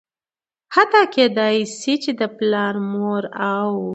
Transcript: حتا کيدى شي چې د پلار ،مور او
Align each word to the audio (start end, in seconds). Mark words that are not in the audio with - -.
حتا 0.75 1.01
کيدى 1.13 1.51
شي 1.77 1.93
چې 2.03 2.11
د 2.19 2.21
پلار 2.37 2.73
،مور 2.91 3.23
او 3.55 3.69